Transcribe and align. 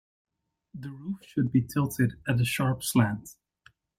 The 0.73 0.89
roof 0.89 1.19
should 1.21 1.51
be 1.51 1.61
tilted 1.61 2.13
at 2.27 2.41
a 2.41 2.43
sharp 2.43 2.81
slant. 2.83 3.35